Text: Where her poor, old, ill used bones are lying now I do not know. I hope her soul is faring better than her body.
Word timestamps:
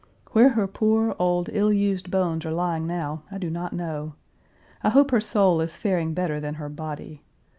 Where 0.31 0.49
her 0.49 0.65
poor, 0.67 1.15
old, 1.19 1.47
ill 1.53 1.71
used 1.71 2.09
bones 2.09 2.43
are 2.43 2.51
lying 2.51 2.87
now 2.87 3.21
I 3.29 3.37
do 3.37 3.51
not 3.51 3.71
know. 3.71 4.15
I 4.83 4.89
hope 4.89 5.11
her 5.11 5.21
soul 5.21 5.61
is 5.61 5.77
faring 5.77 6.15
better 6.15 6.39
than 6.39 6.55
her 6.55 6.69
body. 6.69 7.21